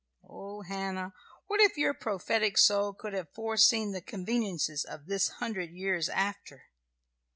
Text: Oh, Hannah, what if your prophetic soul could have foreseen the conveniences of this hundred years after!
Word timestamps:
Oh, 0.27 0.63
Hannah, 0.63 1.13
what 1.45 1.61
if 1.61 1.77
your 1.77 1.93
prophetic 1.93 2.57
soul 2.57 2.91
could 2.91 3.13
have 3.13 3.29
foreseen 3.29 3.91
the 3.91 4.01
conveniences 4.01 4.83
of 4.83 5.05
this 5.05 5.27
hundred 5.33 5.69
years 5.73 6.09
after! 6.09 6.69